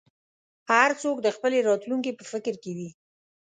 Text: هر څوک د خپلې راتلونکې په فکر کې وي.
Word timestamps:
هر 0.71 0.89
څوک 1.01 1.17
د 1.21 1.27
خپلې 1.35 1.57
راتلونکې 1.69 2.11
په 2.19 2.23
فکر 2.31 2.53
کې 2.63 2.71
وي. 2.77 2.89